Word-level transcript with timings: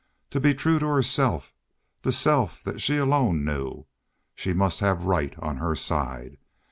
To 0.31 0.39
be 0.39 0.55
true 0.55 0.79
to 0.79 0.87
herself 0.87 1.53
the 2.01 2.11
self 2.11 2.63
that 2.63 2.81
she 2.81 2.97
alone 2.97 3.45
knew 3.45 3.85
she 4.33 4.51
must 4.51 4.79
have 4.79 5.05
right 5.05 5.37
on 5.37 5.57
her 5.57 5.75
side. 5.75 6.39